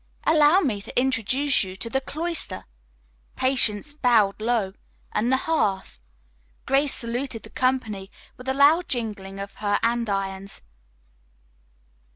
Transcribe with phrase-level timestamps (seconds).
[0.23, 2.65] "Allow me to introduce you to the 'Cloister.'"
[3.35, 4.71] Patience bowed low.
[5.11, 6.01] "And the 'Hearth.'"
[6.65, 10.63] Grace saluted the company with a loud jingling of her andirons.